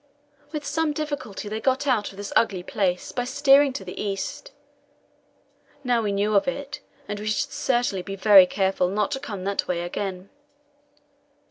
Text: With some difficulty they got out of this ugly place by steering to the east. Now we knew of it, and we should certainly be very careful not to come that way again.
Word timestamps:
With 0.51 0.65
some 0.65 0.93
difficulty 0.93 1.47
they 1.47 1.59
got 1.61 1.85
out 1.85 2.09
of 2.09 2.17
this 2.17 2.33
ugly 2.35 2.63
place 2.63 3.11
by 3.11 3.23
steering 3.23 3.71
to 3.73 3.85
the 3.85 4.01
east. 4.01 4.51
Now 5.83 6.01
we 6.01 6.11
knew 6.11 6.33
of 6.33 6.47
it, 6.47 6.79
and 7.07 7.19
we 7.19 7.27
should 7.27 7.51
certainly 7.51 8.01
be 8.01 8.15
very 8.15 8.47
careful 8.47 8.89
not 8.89 9.11
to 9.11 9.19
come 9.19 9.43
that 9.43 9.67
way 9.67 9.81
again. 9.81 10.31